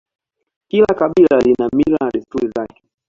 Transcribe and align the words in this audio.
Kila 0.71 0.87
kabila 0.95 1.37
lina 1.39 1.67
mila 1.75 1.97
na 2.01 2.09
desturi 2.11 2.47
zake 2.55 2.83